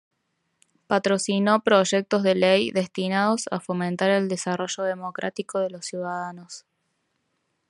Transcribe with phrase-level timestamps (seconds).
[0.87, 6.65] Patrocinó proyectos de ley destinados a fomentar el desarrollo democrático de los ciudadanos.